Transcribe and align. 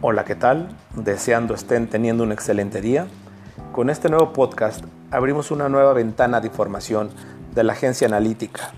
Hola, 0.00 0.24
¿qué 0.24 0.36
tal? 0.36 0.68
Deseando 0.94 1.54
estén 1.54 1.88
teniendo 1.88 2.22
un 2.22 2.30
excelente 2.30 2.80
día. 2.80 3.08
Con 3.72 3.90
este 3.90 4.08
nuevo 4.08 4.32
podcast 4.32 4.84
abrimos 5.10 5.50
una 5.50 5.68
nueva 5.68 5.92
ventana 5.92 6.40
de 6.40 6.46
información 6.46 7.10
de 7.52 7.64
la 7.64 7.72
agencia 7.72 8.06
analítica. 8.06 8.70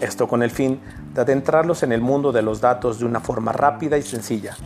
Esto 0.00 0.28
con 0.28 0.44
el 0.44 0.52
fin 0.52 0.80
de 1.14 1.22
adentrarlos 1.22 1.82
en 1.82 1.90
el 1.90 2.00
mundo 2.00 2.30
de 2.30 2.42
los 2.42 2.60
datos 2.60 3.00
de 3.00 3.06
una 3.06 3.18
forma 3.18 3.50
rápida 3.50 3.98
y 3.98 4.02
sencilla. 4.02 4.56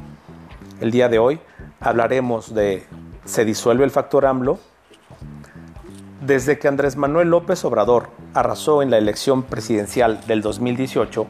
El 0.82 0.90
día 0.90 1.08
de 1.08 1.18
hoy 1.18 1.40
hablaremos 1.80 2.52
de 2.52 2.86
¿se 3.24 3.46
disuelve 3.46 3.82
el 3.82 3.90
factor 3.90 4.26
AMLO? 4.26 4.58
Desde 6.20 6.58
que 6.58 6.68
Andrés 6.68 6.98
Manuel 6.98 7.30
López 7.30 7.64
Obrador 7.64 8.10
arrasó 8.34 8.82
en 8.82 8.90
la 8.90 8.98
elección 8.98 9.44
presidencial 9.44 10.20
del 10.26 10.42
2018, 10.42 11.26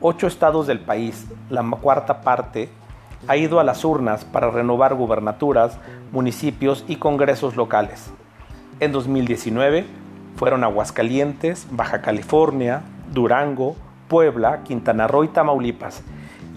ocho 0.00 0.26
estados 0.26 0.66
del 0.66 0.80
país, 0.80 1.26
la 1.50 1.62
cuarta 1.78 2.22
parte, 2.22 2.70
ha 3.28 3.36
ido 3.36 3.60
a 3.60 3.64
las 3.64 3.84
urnas 3.84 4.24
para 4.24 4.50
renovar 4.50 4.94
gubernaturas, 4.94 5.78
municipios 6.10 6.84
y 6.88 6.96
congresos 6.96 7.56
locales. 7.56 8.10
En 8.80 8.92
2019 8.92 9.84
fueron 10.36 10.64
Aguascalientes, 10.64 11.66
Baja 11.70 12.02
California, 12.02 12.82
Durango, 13.12 13.76
Puebla, 14.08 14.62
Quintana 14.64 15.06
Roo 15.06 15.24
y 15.24 15.28
Tamaulipas, 15.28 16.02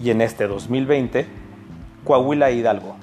y 0.02 0.10
en 0.10 0.20
este 0.20 0.46
2020 0.46 1.26
Coahuila 2.04 2.50
e 2.50 2.54
Hidalgo. 2.54 2.96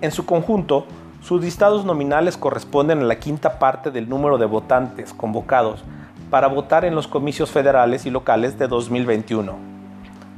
En 0.00 0.10
su 0.10 0.26
conjunto, 0.26 0.86
sus 1.22 1.42
listados 1.42 1.84
nominales 1.84 2.36
corresponden 2.36 3.00
a 3.00 3.04
la 3.04 3.18
quinta 3.18 3.58
parte 3.58 3.90
del 3.90 4.08
número 4.08 4.36
de 4.36 4.46
votantes 4.46 5.14
convocados 5.14 5.82
para 6.30 6.48
votar 6.48 6.84
en 6.84 6.94
los 6.94 7.08
comicios 7.08 7.50
federales 7.50 8.04
y 8.04 8.10
locales 8.10 8.58
de 8.58 8.68
2021 8.68 9.73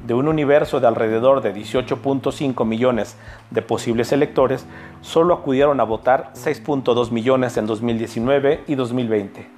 de 0.06 0.14
un 0.14 0.28
universo 0.28 0.78
de 0.78 0.86
alrededor 0.86 1.40
de 1.40 1.52
18.5 1.52 2.64
millones 2.64 3.16
de 3.50 3.62
posibles 3.62 4.12
electores, 4.12 4.64
solo 5.00 5.34
acudieron 5.34 5.80
a 5.80 5.84
votar 5.84 6.30
6.2 6.34 7.10
millones 7.10 7.56
en 7.56 7.66
2019 7.66 8.62
y 8.68 8.74
2020. 8.76 9.48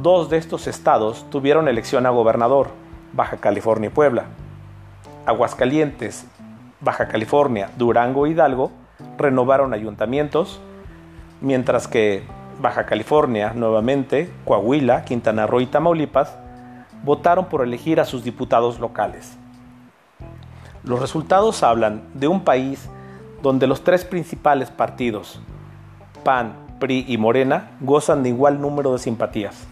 Dos 0.00 0.30
de 0.30 0.36
estos 0.36 0.68
estados 0.68 1.26
tuvieron 1.30 1.66
elección 1.66 2.06
a 2.06 2.10
gobernador, 2.10 2.68
Baja 3.12 3.38
California 3.38 3.88
y 3.88 3.92
Puebla. 3.92 4.26
Aguascalientes, 5.26 6.26
Baja 6.80 7.08
California, 7.08 7.70
Durango 7.76 8.26
e 8.26 8.30
Hidalgo 8.30 8.70
renovaron 9.18 9.74
ayuntamientos, 9.74 10.60
mientras 11.40 11.88
que 11.88 12.22
Baja 12.60 12.86
California, 12.86 13.52
nuevamente, 13.54 14.30
Coahuila, 14.44 15.04
Quintana 15.04 15.48
Roo 15.48 15.60
y 15.60 15.66
Tamaulipas 15.66 16.36
votaron 17.02 17.46
por 17.46 17.62
elegir 17.62 17.98
a 17.98 18.04
sus 18.04 18.22
diputados 18.22 18.78
locales. 18.78 19.39
Los 20.84 21.00
resultados 21.00 21.62
hablan 21.62 22.02
de 22.14 22.28
un 22.28 22.42
país 22.42 22.88
donde 23.42 23.66
los 23.66 23.84
tres 23.84 24.04
principales 24.04 24.70
partidos, 24.70 25.40
PAN, 26.24 26.54
PRI 26.78 27.04
y 27.06 27.18
Morena, 27.18 27.72
gozan 27.80 28.22
de 28.22 28.30
igual 28.30 28.60
número 28.60 28.92
de 28.92 28.98
simpatías. 28.98 29.66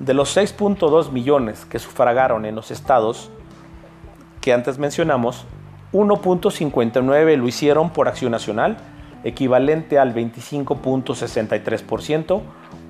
De 0.00 0.14
los 0.14 0.36
6.2 0.36 1.10
millones 1.10 1.64
que 1.64 1.78
sufragaron 1.78 2.44
en 2.44 2.54
los 2.54 2.70
estados 2.70 3.30
que 4.40 4.52
antes 4.52 4.78
mencionamos, 4.78 5.44
1.59 5.92 7.36
lo 7.36 7.48
hicieron 7.48 7.90
por 7.90 8.08
Acción 8.08 8.32
Nacional, 8.32 8.76
equivalente 9.24 9.98
al 9.98 10.14
25.63%, 10.14 12.42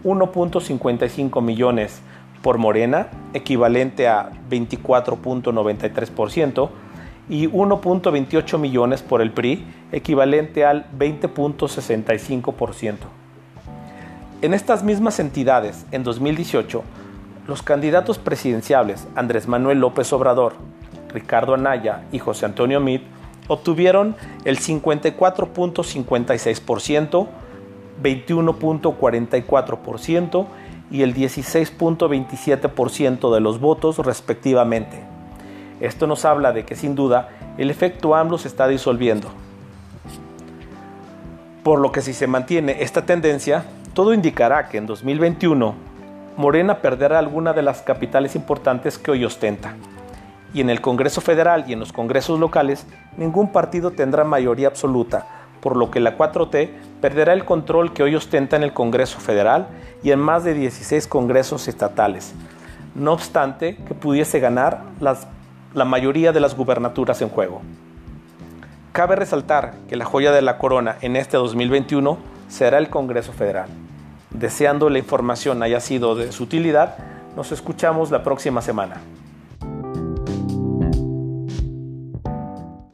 1.55 0.04 1.42
millones 1.42 2.02
por 2.42 2.58
Morena, 2.58 3.08
equivalente 3.32 4.08
a 4.08 4.30
24.93%, 4.50 6.68
y 7.28 7.48
1.28 7.48 8.58
millones 8.58 9.02
por 9.02 9.20
el 9.20 9.32
PRI, 9.32 9.66
equivalente 9.92 10.64
al 10.64 10.86
20.65%. 10.96 12.94
En 14.42 14.52
estas 14.54 14.84
mismas 14.84 15.18
entidades, 15.18 15.86
en 15.92 16.04
2018, 16.04 16.84
los 17.46 17.62
candidatos 17.62 18.18
presidenciales 18.18 19.06
Andrés 19.14 19.48
Manuel 19.48 19.80
López 19.80 20.12
Obrador, 20.12 20.52
Ricardo 21.12 21.54
Anaya 21.54 22.04
y 22.12 22.18
José 22.18 22.44
Antonio 22.46 22.80
Meade 22.80 23.04
obtuvieron 23.48 24.16
el 24.44 24.58
54.56%, 24.58 27.26
21.44% 28.02 30.46
y 30.90 31.02
el 31.02 31.14
16.27% 31.14 33.32
de 33.32 33.40
los 33.40 33.60
votos 33.60 33.98
respectivamente. 33.98 35.15
Esto 35.80 36.06
nos 36.06 36.24
habla 36.24 36.52
de 36.52 36.64
que 36.64 36.76
sin 36.76 36.94
duda 36.94 37.28
el 37.58 37.70
efecto 37.70 38.14
AMLO 38.14 38.38
se 38.38 38.48
está 38.48 38.68
disolviendo. 38.68 39.28
Por 41.62 41.80
lo 41.80 41.92
que 41.92 42.00
si 42.00 42.12
se 42.12 42.26
mantiene 42.26 42.82
esta 42.82 43.06
tendencia, 43.06 43.64
todo 43.92 44.14
indicará 44.14 44.68
que 44.68 44.78
en 44.78 44.86
2021 44.86 45.74
Morena 46.36 46.82
perderá 46.82 47.18
alguna 47.18 47.54
de 47.54 47.62
las 47.62 47.80
capitales 47.80 48.36
importantes 48.36 48.98
que 48.98 49.10
hoy 49.10 49.24
ostenta. 49.24 49.74
Y 50.52 50.60
en 50.60 50.68
el 50.68 50.80
Congreso 50.80 51.20
Federal 51.20 51.64
y 51.66 51.72
en 51.72 51.80
los 51.80 51.92
congresos 51.92 52.38
locales, 52.38 52.86
ningún 53.16 53.52
partido 53.52 53.90
tendrá 53.90 54.22
mayoría 54.22 54.68
absoluta, 54.68 55.26
por 55.60 55.76
lo 55.76 55.90
que 55.90 55.98
la 55.98 56.16
4T 56.16 56.70
perderá 57.00 57.32
el 57.32 57.44
control 57.44 57.92
que 57.92 58.02
hoy 58.02 58.14
ostenta 58.14 58.56
en 58.56 58.62
el 58.62 58.72
Congreso 58.72 59.18
Federal 59.18 59.66
y 60.02 60.10
en 60.10 60.18
más 60.18 60.44
de 60.44 60.54
16 60.54 61.06
congresos 61.06 61.68
estatales. 61.68 62.34
No 62.94 63.12
obstante, 63.12 63.76
que 63.76 63.94
pudiese 63.94 64.38
ganar 64.38 64.82
las 65.00 65.26
la 65.76 65.84
mayoría 65.84 66.32
de 66.32 66.40
las 66.40 66.56
gubernaturas 66.56 67.20
en 67.20 67.28
juego. 67.28 67.60
Cabe 68.92 69.14
resaltar 69.14 69.74
que 69.90 69.96
la 69.96 70.06
joya 70.06 70.32
de 70.32 70.40
la 70.40 70.56
corona 70.56 70.96
en 71.02 71.16
este 71.16 71.36
2021 71.36 72.16
será 72.48 72.78
el 72.78 72.88
Congreso 72.88 73.34
Federal. 73.34 73.68
Deseando 74.30 74.88
la 74.88 74.98
información 74.98 75.62
haya 75.62 75.80
sido 75.80 76.14
de 76.14 76.32
su 76.32 76.44
utilidad, 76.44 76.96
nos 77.36 77.52
escuchamos 77.52 78.10
la 78.10 78.24
próxima 78.24 78.62
semana. 78.62 79.02